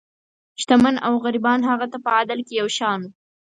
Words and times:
شتمن 0.61 0.95
او 1.07 1.13
غریبان 1.25 1.59
هغه 1.69 1.85
ته 1.91 1.97
په 2.05 2.09
عدل 2.19 2.39
کې 2.47 2.53
یو 2.61 2.67
شان 2.77 2.99
وو. 3.03 3.11